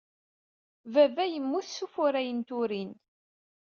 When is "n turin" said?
2.37-2.91